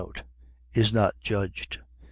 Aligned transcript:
Is 0.73 0.95
not 0.95 1.13
judged... 1.21 1.77